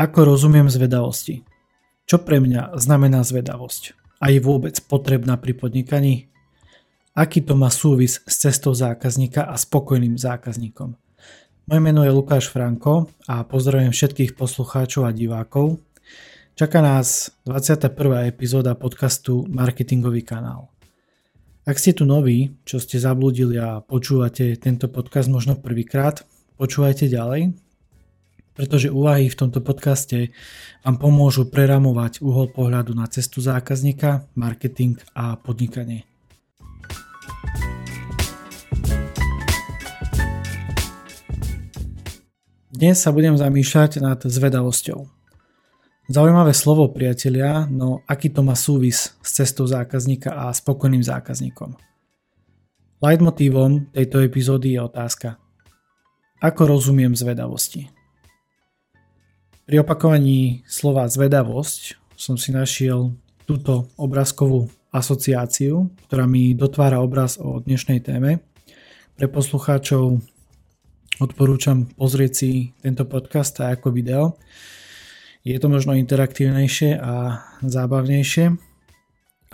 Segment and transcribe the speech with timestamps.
[0.00, 1.44] Ako rozumiem zvedavosti?
[2.08, 4.16] Čo pre mňa znamená zvedavosť?
[4.24, 6.32] A je vôbec potrebná pri podnikaní?
[7.12, 10.96] Aký to má súvis s cestou zákazníka a spokojným zákazníkom?
[11.68, 15.84] Moje meno je Lukáš Franko a pozdravujem všetkých poslucháčov a divákov.
[16.56, 17.92] Čaká nás 21.
[18.24, 20.72] epizóda podcastu Marketingový kanál.
[21.68, 26.24] Ak ste tu noví, čo ste zablúdili a počúvate tento podcast možno prvýkrát,
[26.56, 27.52] počúvajte ďalej,
[28.60, 30.36] pretože úvahy v tomto podcaste
[30.84, 36.04] vám pomôžu preramovať uhol pohľadu na cestu zákazníka, marketing a podnikanie.
[42.68, 45.08] Dnes sa budem zamýšľať nad zvedavosťou.
[46.12, 51.80] Zaujímavé slovo, priatelia, no aký to má súvis s cestou zákazníka a spokojným zákazníkom.
[53.00, 55.40] Leitmotívom tejto epizódy je otázka.
[56.44, 57.99] Ako rozumiem zvedavosti?
[59.70, 63.14] Pri opakovaní slova zvedavosť som si našiel
[63.46, 68.42] túto obrázkovú asociáciu, ktorá mi dotvára obraz o dnešnej téme.
[69.14, 70.18] Pre poslucháčov
[71.22, 74.34] odporúčam pozrieť si tento podcast aj ako video.
[75.46, 78.50] Je to možno interaktívnejšie a zábavnejšie.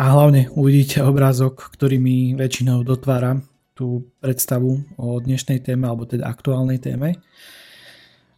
[0.01, 3.36] A hlavne uvidíte obrázok, ktorý mi väčšinou dotvára
[3.77, 7.20] tú predstavu o dnešnej téme, alebo teda aktuálnej téme.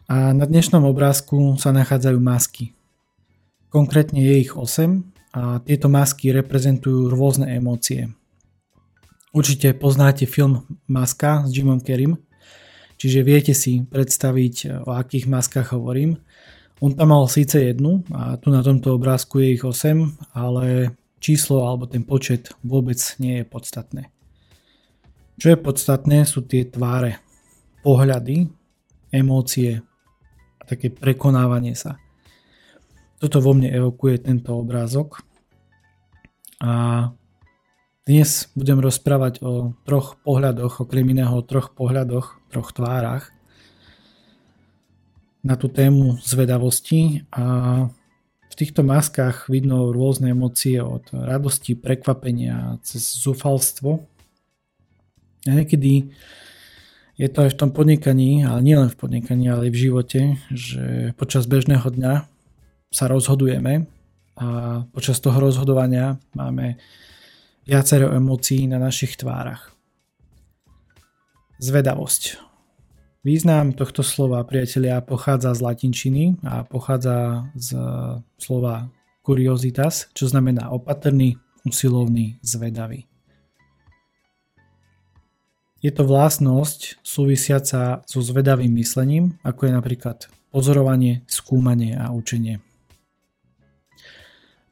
[0.08, 2.72] A na dnešnom obrázku sa nachádzajú masky.
[3.68, 5.04] Konkrétne je ich 8
[5.36, 8.08] a tieto masky reprezentujú rôzne emócie.
[9.36, 12.16] Určite poznáte film Maska s Jimom Kerim,
[12.96, 16.16] čiže viete si predstaviť, o akých maskách hovorím.
[16.80, 21.68] On tam mal síce jednu a tu na tomto obrázku je ich 8, ale číslo
[21.68, 24.08] alebo ten počet vôbec nie je podstatné.
[25.36, 27.20] Čo je podstatné sú tie tváre,
[27.84, 28.48] pohľady,
[29.12, 29.84] emócie,
[30.68, 31.96] také prekonávanie sa.
[33.16, 35.24] Toto vo mne evokuje tento obrázok.
[36.60, 37.08] A
[38.04, 43.32] dnes budem rozprávať o troch pohľadoch, okrem iného o troch pohľadoch, troch tvárach
[45.44, 47.44] na tú tému zvedavosti a
[48.48, 54.02] v týchto maskách vidno rôzne emócie od radosti, prekvapenia cez zúfalstvo.
[55.46, 56.10] A niekedy
[57.18, 60.20] je to aj v tom podnikaní, ale nielen v podnikaní, ale aj v živote,
[60.54, 62.24] že počas bežného dňa
[62.94, 63.90] sa rozhodujeme
[64.38, 64.46] a
[64.94, 66.78] počas toho rozhodovania máme
[67.66, 69.74] viacero emócií na našich tvárach.
[71.58, 72.38] Zvedavosť.
[73.26, 77.74] Význam tohto slova, priatelia, pochádza z latinčiny a pochádza z
[78.38, 78.94] slova
[79.26, 81.34] curiositas, čo znamená opatrný,
[81.66, 83.10] usilovný, zvedavý.
[85.78, 90.18] Je to vlastnosť súvisiaca so zvedavým myslením, ako je napríklad
[90.50, 92.58] pozorovanie, skúmanie a učenie.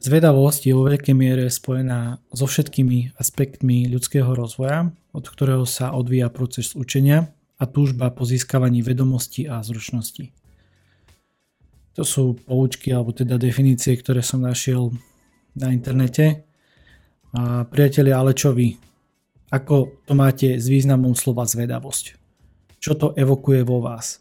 [0.03, 6.27] Zvedavosť je vo veľkej miere spojená so všetkými aspektmi ľudského rozvoja, od ktorého sa odvíja
[6.31, 10.35] proces učenia a túžba po získavaní vedomostí a zručností.
[11.97, 14.93] To sú poučky alebo teda definície, ktoré som našiel
[15.57, 16.45] na internete.
[17.33, 18.86] A priatelia, ale čo vy?
[19.47, 22.19] Ako to máte s významom slova zvedavosť?
[22.83, 24.19] Čo to evokuje vo vás?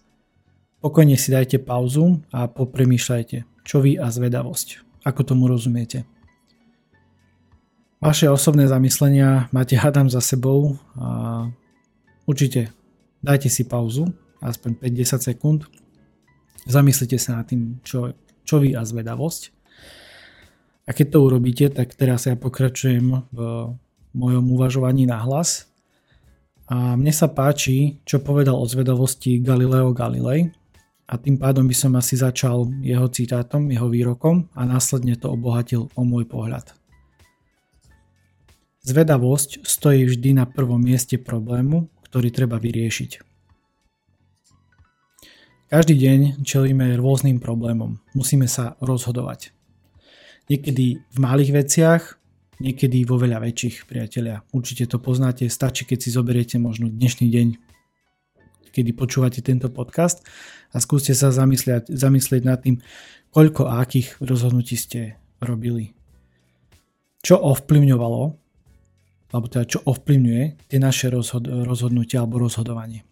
[0.86, 4.85] Pokojne si dajte pauzu a popremýšľajte, čo vy a zvedavosť.
[5.02, 6.06] Ako tomu rozumiete?
[7.97, 11.50] Vaše osobné zamyslenia máte hadám za sebou a
[12.30, 12.69] určite
[13.25, 14.14] dajte si pauzu,
[14.46, 15.66] aspoň 5-10 sekúnd.
[16.69, 18.14] Zamyslite sa nad tým, čo,
[18.46, 19.50] čo vy a zvedavosť.
[20.85, 23.40] A keď to urobíte, tak teraz ja pokračujem v
[24.16, 25.68] mojom uvažovaní na hlas.
[26.66, 30.50] A mne sa páči, čo povedal o zvedavosti Galileo Galilei
[31.06, 35.94] a tým pádom by som asi začal jeho citátom, jeho výrokom a následne to obohatil
[35.94, 36.74] o môj pohľad.
[38.86, 43.22] Zvedavosť stojí vždy na prvom mieste problému, ktorý treba vyriešiť.
[45.66, 47.97] Každý deň čelíme rôznym problémom.
[48.14, 49.50] Musíme sa rozhodovať.
[50.46, 52.02] Niekedy v malých veciach,
[52.59, 54.43] niekedy vo veľa väčších, priatelia.
[54.55, 57.47] Určite to poznáte, stačí, keď si zoberiete možno dnešný deň,
[58.72, 60.23] kedy počúvate tento podcast
[60.75, 62.79] a skúste sa zamyslieť, zamyslieť nad tým,
[63.31, 65.96] koľko a akých rozhodnutí ste robili.
[67.23, 68.23] Čo ovplyvňovalo,
[69.31, 73.03] alebo teda čo ovplyvňuje tie naše rozhod- rozhodnutia alebo rozhodovanie.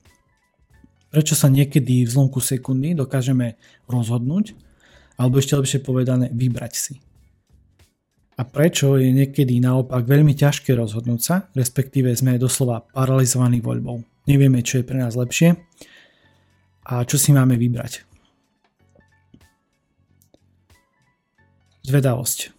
[1.12, 4.56] Prečo sa niekedy v zlomku sekundy dokážeme rozhodnúť,
[5.20, 6.96] alebo ešte lepšie povedané, vybrať si
[8.34, 14.02] a prečo je niekedy naopak veľmi ťažké rozhodnúť sa, respektíve sme doslova paralizovaní voľbou.
[14.26, 15.54] Nevieme, čo je pre nás lepšie
[16.90, 18.04] a čo si máme vybrať.
[21.84, 22.56] Zvedavosť.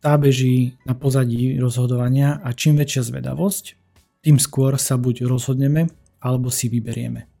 [0.00, 3.64] Tá beží na pozadí rozhodovania a čím väčšia zvedavosť,
[4.24, 5.88] tým skôr sa buď rozhodneme,
[6.24, 7.33] alebo si vyberieme.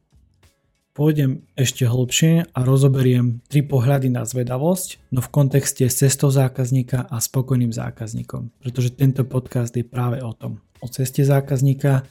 [0.94, 7.10] Pôjdem ešte hlbšie a rozoberiem tri pohľady na zvedavosť, no v kontexte s cestou zákazníka
[7.10, 12.06] a spokojným zákazníkom, pretože tento podcast je práve o tom, o ceste zákazníka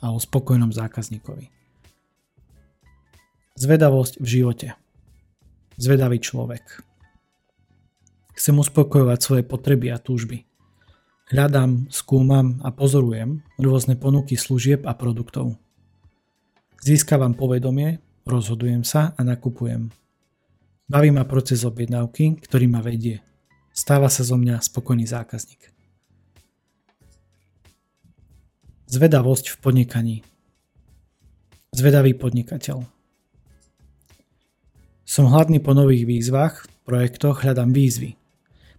[0.00, 1.52] a o spokojnom zákazníkovi.
[3.60, 4.68] Zvedavosť v živote.
[5.76, 6.64] Zvedavý človek.
[8.32, 10.48] Chcem uspokojovať svoje potreby a túžby.
[11.36, 15.60] Hľadám, skúmam a pozorujem rôzne ponuky služieb a produktov.
[16.80, 19.94] Získavam povedomie Rozhodujem sa a nakupujem.
[20.90, 23.22] Baví ma proces objednávky, ktorý ma vedie.
[23.70, 25.70] Stáva sa zo mňa spokojný zákazník.
[28.90, 30.16] Zvedavosť v podnikaní.
[31.70, 32.82] Zvedavý podnikateľ.
[35.06, 38.18] Som hladný po nových výzvach, projektoch hľadám výzvy,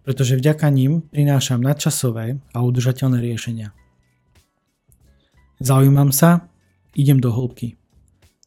[0.04, 3.72] pretože vďaka ním prinášam nadčasové a udržateľné riešenia.
[5.56, 6.52] Zaujímam sa,
[6.92, 7.80] idem do hĺbky.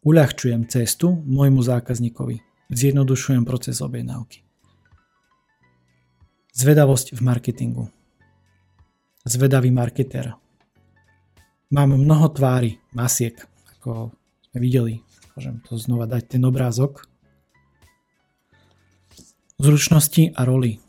[0.02, 2.42] Uľahčujem cestu môjmu zákazníkovi.
[2.74, 4.42] Zjednodušujem proces objednávky.
[6.58, 7.86] Zvedavosť v marketingu.
[9.22, 10.34] Zvedavý marketer.
[11.70, 13.38] Mám mnoho tvári, masiek,
[13.78, 14.10] ako
[14.50, 15.06] sme videli.
[15.38, 17.06] Môžem to znova dať ten obrázok.
[19.62, 20.82] Zručnosti a roli.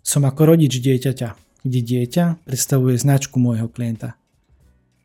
[0.00, 4.16] Som ako rodič dieťaťa, kde dieťa predstavuje značku môjho klienta.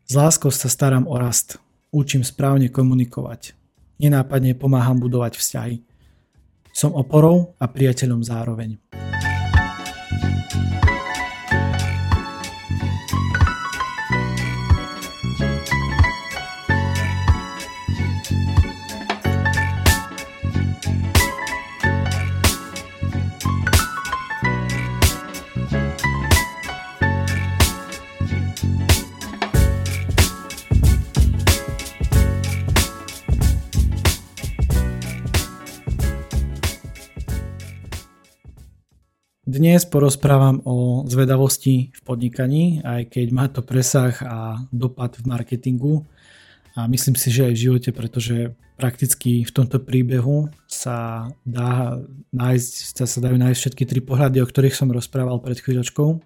[0.08, 1.60] S láskou sa starám o rast,
[1.92, 3.54] učím správne komunikovať.
[4.02, 5.76] Nenápadne pomáham budovať vzťahy.
[6.72, 8.76] Som oporou a priateľom zároveň.
[39.46, 46.02] Dnes porozprávam o zvedavosti v podnikaní, aj keď má to presah a dopad v marketingu
[46.74, 51.94] a myslím si, že aj v živote, pretože prakticky v tomto príbehu sa, dá
[52.34, 56.18] nájsť, sa dajú nájsť všetky tri pohľady, o ktorých som rozprával pred chvíľočkou.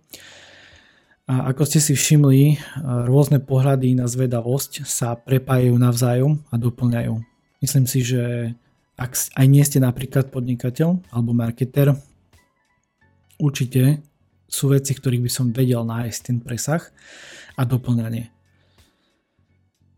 [1.28, 2.56] A ako ste si všimli,
[3.05, 7.20] rôzne pohľady na zvedavosť sa prepájajú navzájom a doplňajú.
[7.61, 8.56] Myslím si, že
[8.96, 12.00] ak aj nie ste napríklad podnikateľ alebo marketer,
[13.40, 14.04] určite
[14.44, 16.84] sú veci, ktorých by som vedel nájsť ten presah
[17.56, 18.28] a doplňanie.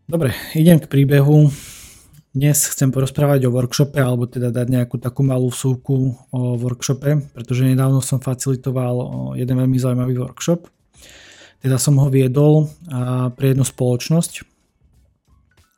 [0.06, 1.50] Dobre, idem k príbehu.
[2.32, 7.68] Dnes chcem porozprávať o workshope, alebo teda dať nejakú takú malú vsúku o workshope, pretože
[7.68, 10.68] nedávno som facilitoval jeden veľmi zaujímavý workshop.
[11.60, 12.72] Teda som ho viedol
[13.36, 14.48] pre jednu spoločnosť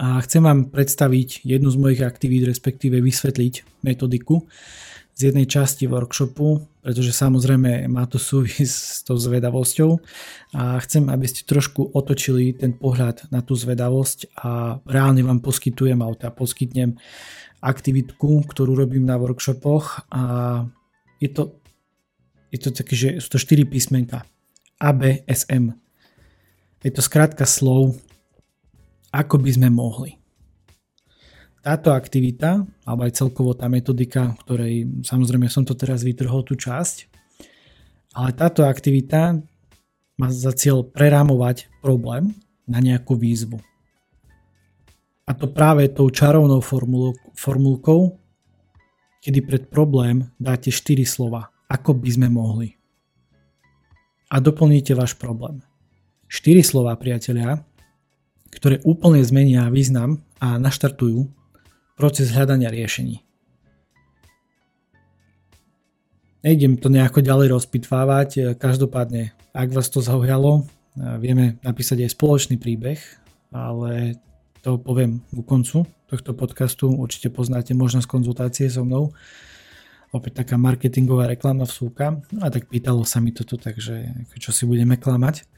[0.03, 4.43] a chcem vám predstaviť jednu z mojich aktivít, respektíve vysvetliť metodiku,
[5.15, 10.03] z jednej časti workshopu, pretože samozrejme má to súvis s tou zvedavosťou.
[10.59, 15.99] A chcem, aby ste trošku otočili ten pohľad na tú zvedavosť a reálne vám poskytujem
[16.03, 16.99] alebo teda poskytnem
[17.63, 20.05] aktivitku, ktorú robím na workshopoch.
[20.11, 20.23] A
[21.23, 21.63] je to,
[22.51, 24.27] je to také, že sú to 4 písmenka.
[24.83, 25.73] ABSM.
[26.85, 27.97] Je to skrátka slov,
[29.15, 30.24] ako by sme mohli
[31.65, 37.09] táto aktivita, alebo aj celkovo tá metodika, ktorej samozrejme som to teraz vytrhol tú časť,
[38.13, 39.41] ale táto aktivita
[40.21, 42.37] má za cieľ prerámovať problém
[42.69, 43.59] na nejakú výzvu.
[45.25, 48.21] A to práve tou čarovnou formul- formulkou,
[49.25, 52.77] kedy pred problém dáte 4 slova, ako by sme mohli.
[54.29, 55.65] A doplníte váš problém.
[56.29, 57.65] 4 slova, priatelia,
[58.53, 61.25] ktoré úplne zmenia význam a naštartujú
[61.95, 63.23] proces hľadania riešení.
[66.45, 70.69] Nejdem to nejako ďalej rozpitvávať, každopádne, ak vás to zaujalo,
[71.17, 73.01] vieme napísať aj spoločný príbeh,
[73.49, 74.21] ale
[74.61, 79.17] to poviem ku koncu tohto podcastu, určite poznáte možnosť konzultácie so mnou,
[80.13, 85.01] opäť taká marketingová reklama vsúka, a tak pýtalo sa mi toto, takže čo si budeme
[85.01, 85.49] klamať.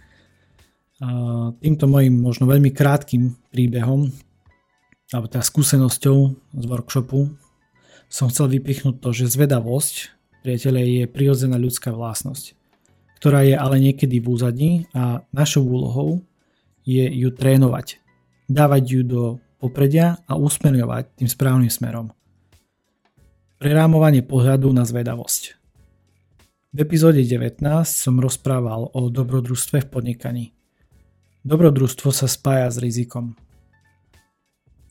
[1.61, 4.09] Týmto mojim možno veľmi krátkým príbehom
[5.17, 6.17] alebo teda skúsenosťou
[6.53, 7.33] z workshopu
[8.13, 10.13] som chcel vypichnúť to, že zvedavosť,
[10.45, 12.53] priateľe, je prirodzená ľudská vlastnosť,
[13.17, 16.21] ktorá je ale niekedy v úzadí a našou úlohou
[16.85, 17.99] je ju trénovať,
[18.47, 19.23] dávať ju do
[19.57, 22.13] popredia a usmerňovať tým správnym smerom.
[23.57, 25.57] Prerámovanie pohľadu na zvedavosť.
[26.77, 30.45] V epizóde 19 som rozprával o dobrodružstve v podnikaní.
[31.41, 33.33] Dobrodružstvo sa spája s rizikom.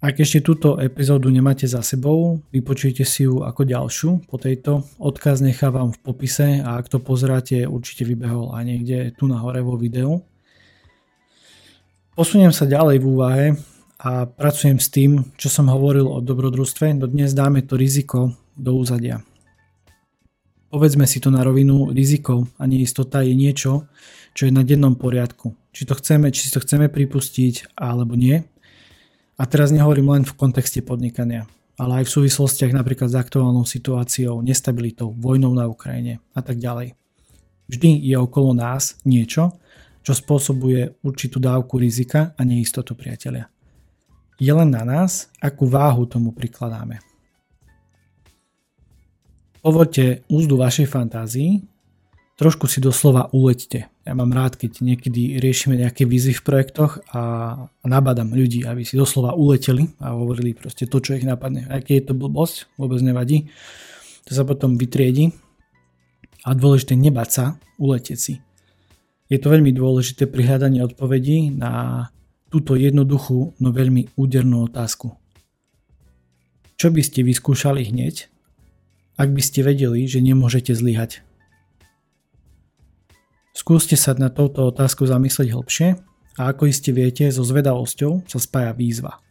[0.05, 4.85] Ak ešte túto epizódu nemáte za sebou, vypočujte si ju ako ďalšiu po tejto.
[5.01, 9.65] Odkaz nechávam v popise a ak to pozeráte, určite vybehol aj niekde tu na hore
[9.65, 10.21] vo videu.
[12.13, 13.45] Posuniem sa ďalej v úvahe
[13.97, 18.77] a pracujem s tým, čo som hovoril o dobrodružstve, no dnes dáme to riziko do
[18.77, 19.25] úzadia.
[20.69, 23.89] Povedzme si to na rovinu, riziko a neistota je niečo,
[24.38, 25.57] čo je na dennom poriadku.
[25.74, 28.45] Či to chceme, či si to chceme pripustiť alebo nie.
[29.36, 31.44] A teraz nehovorím len v kontexte podnikania,
[31.75, 36.96] ale aj v súvislostiach napríklad s aktuálnou situáciou, nestabilitou, vojnou na Ukrajine a tak ďalej.
[37.68, 39.60] Vždy je okolo nás niečo,
[40.06, 43.51] čo spôsobuje určitú dávku rizika a neistotu priatelia.
[44.39, 47.01] Je len na nás, akú váhu tomu prikladáme.
[49.65, 51.75] Povoďte úzdu vašej fantázii,
[52.36, 53.88] trošku si doslova uleďte.
[54.04, 59.00] Ja mám rád, keď niekedy riešime nejaké výzvy v projektoch a, nabadám ľudí, aby si
[59.00, 61.68] doslova uleteli a hovorili proste to, čo ich napadne.
[61.72, 63.50] Aj keď je to blbosť, vôbec nevadí.
[64.27, 65.32] To sa potom vytriedi.
[66.46, 67.46] A dôležité nebať sa,
[67.82, 68.34] uletieť si.
[69.25, 72.06] Je to veľmi dôležité pri hľadaní odpovedí na
[72.54, 75.18] túto jednoduchú, no veľmi údernú otázku.
[76.77, 78.30] Čo by ste vyskúšali hneď,
[79.18, 81.25] ak by ste vedeli, že nemôžete zlyhať.
[83.55, 85.88] Skúste sa na touto otázku zamyslieť hlbšie
[86.35, 89.24] a ako iste viete, so zvedavosťou sa spája výzva.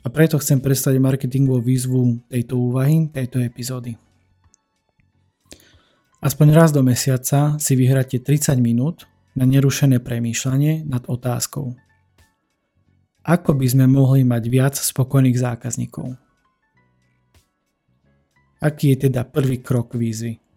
[0.00, 4.00] A preto chcem predstaviť marketingovú výzvu tejto úvahy, tejto epizódy.
[6.24, 9.04] Aspoň raz do mesiaca si vyhráte 30 minút
[9.36, 11.76] na nerušené premýšľanie nad otázkou.
[13.28, 16.16] Ako by sme mohli mať viac spokojných zákazníkov?
[18.64, 20.47] Aký je teda prvý krok výzvy?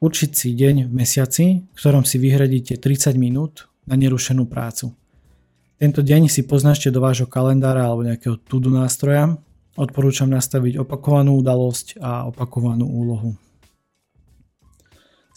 [0.00, 4.96] Určiť si deň v mesiaci, v ktorom si vyhradíte 30 minút na nerušenú prácu.
[5.76, 9.36] Tento deň si poznačte do vášho kalendára alebo nejakého tudu nástroja.
[9.76, 13.36] Odporúčam nastaviť opakovanú udalosť a opakovanú úlohu.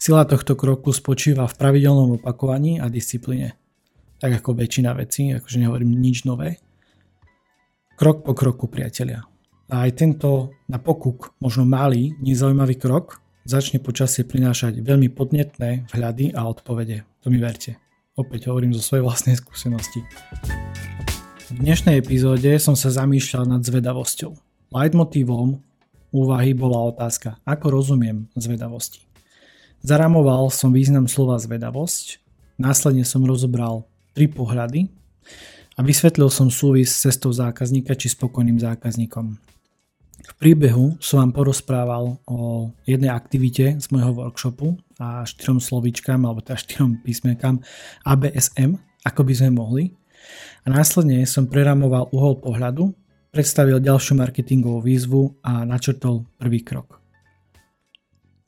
[0.00, 3.60] Sila tohto kroku spočíva v pravidelnom opakovaní a disciplíne.
[4.16, 6.56] Tak ako väčšina vecí, akože nehovorím nič nové.
[8.00, 9.28] Krok po kroku, priatelia.
[9.68, 16.32] A aj tento na pokuk, možno malý, nezaujímavý krok začne počasie prinášať veľmi podnetné vhľady
[16.32, 17.04] a odpovede.
[17.22, 17.76] To mi verte.
[18.16, 20.00] Opäť hovorím zo svojej vlastnej skúsenosti.
[21.44, 24.32] V dnešnej epizóde som sa zamýšľal nad zvedavosťou.
[24.72, 25.60] Leitmotívom
[26.08, 29.04] úvahy bola otázka, ako rozumiem zvedavosti.
[29.84, 32.24] Zaramoval som význam slova zvedavosť,
[32.56, 33.84] následne som rozobral
[34.16, 34.88] tri pohľady
[35.76, 39.36] a vysvetlil som súvis s cestou zákazníka či spokojným zákazníkom.
[40.24, 46.40] V príbehu som vám porozprával o jednej aktivite z môjho workshopu a štyrom slovičkám, alebo
[46.40, 47.60] teda štyrom písmenkám
[48.08, 49.84] ABSM, ako by sme mohli.
[50.64, 52.96] A následne som preramoval uhol pohľadu,
[53.36, 57.04] predstavil ďalšiu marketingovú výzvu a načrtol prvý krok.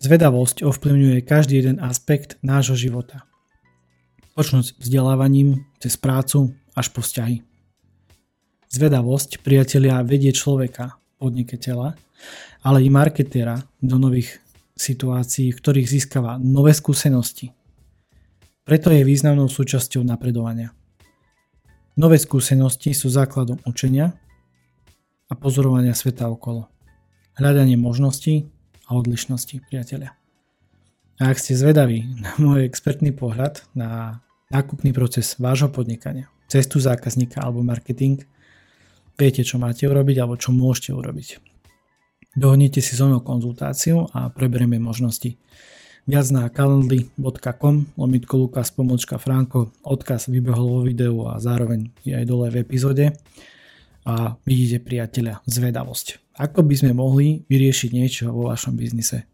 [0.00, 3.28] Zvedavosť ovplyvňuje každý jeden aspekt nášho života.
[4.33, 7.45] Počnúť vzdelávaním, cez prácu až po vzťahy.
[8.73, 11.96] Zvedavosť, priatelia, vedie človeka podnikateľa,
[12.64, 14.40] ale i marketéra do nových
[14.76, 17.52] situácií, v ktorých získava nové skúsenosti.
[18.66, 20.75] Preto je významnou súčasťou napredovania.
[21.96, 24.12] Nové skúsenosti sú základom učenia
[25.30, 26.68] a pozorovania sveta okolo.
[27.40, 28.52] Hľadanie možností
[28.85, 30.12] a odlišností, priatelia.
[31.16, 34.20] A ak ste zvedaví na môj expertný pohľad na
[34.52, 38.20] nákupný proces vášho podnikania, cestu zákazníka alebo marketing,
[39.16, 41.28] viete, čo máte urobiť alebo čo môžete urobiť.
[42.37, 45.40] Dohodnite si so mnou konzultáciu a preberieme možnosti.
[46.06, 52.25] Viac na calendly.com lomitko Lukas pomočka Franko, odkaz vybehol vo videu a zároveň je aj
[52.28, 53.16] dole v epizóde.
[54.06, 56.38] A vidíte priateľa, zvedavosť.
[56.38, 59.26] Ako by sme mohli vyriešiť niečo vo vašom biznise?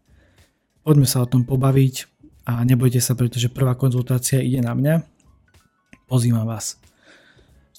[0.81, 2.09] Poďme sa o tom pobaviť
[2.49, 5.05] a nebojte sa, pretože prvá konzultácia ide na mňa.
[6.09, 6.81] Pozývam vás.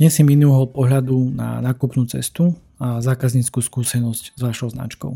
[0.03, 5.15] Nesiem iný uhol pohľadu na nákupnú cestu a zákazníckú skúsenosť s vašou značkou.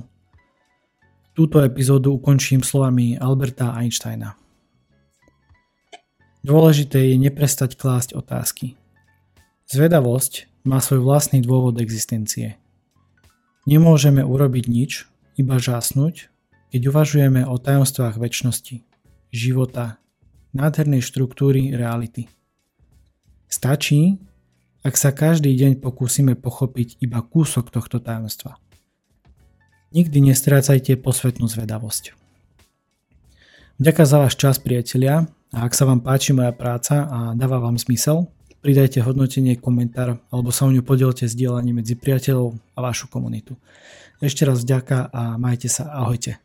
[1.35, 4.39] Túto epizódu ukončím slovami Alberta Einsteina.
[6.47, 8.79] Dôležité je neprestať klásť otázky.
[9.67, 12.55] Zvedavosť má svoj vlastný dôvod existencie.
[13.67, 16.31] Nemôžeme urobiť nič, iba žasnúť,
[16.71, 18.87] keď uvažujeme o tajomstvách väčšnosti,
[19.35, 19.99] života,
[20.55, 22.31] nádhernej štruktúry reality.
[23.51, 24.23] Stačí,
[24.87, 28.57] ak sa každý deň pokúsime pochopiť iba kúsok tohto tajomstva.
[29.91, 32.13] Nikdy nestrácajte posvetnú zvedavosť.
[33.79, 35.25] Ďakujem za váš čas, priatelia.
[35.55, 38.29] A ak sa vám páči moja práca a dáva vám zmysel,
[38.61, 43.57] pridajte hodnotenie, komentár alebo sa o ňu podielte s dielaním medzi priateľov a vašu komunitu.
[44.21, 46.37] Ešte raz vďaka a majte sa, ahojte.